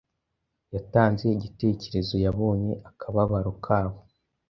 yatanze 0.73 1.23
igitekerezo 1.35 2.15
Yabonye 2.25 2.73
akababaro 2.89 3.51
kabo 3.65 3.97